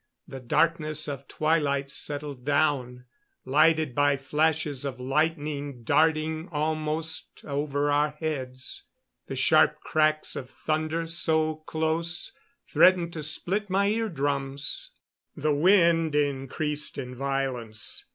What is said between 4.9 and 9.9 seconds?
lightning darting almost over our heads. The sharp